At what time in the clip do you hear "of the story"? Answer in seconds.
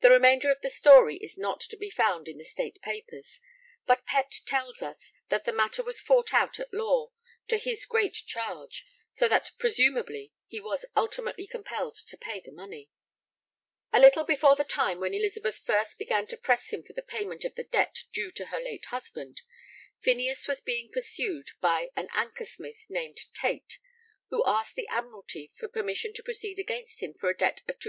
0.50-1.18